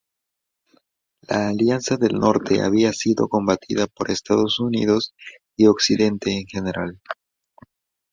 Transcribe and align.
La 1.27 1.49
Alianza 1.49 1.95
del 1.95 2.13
Norte 2.17 2.59
había 2.63 2.91
sido 2.91 3.27
combatida 3.27 3.85
por 3.85 4.09
Estados 4.09 4.59
Unidos 4.59 5.13
y 5.55 5.67
Occidente 5.67 6.31
en 6.35 6.47
general. 6.47 6.99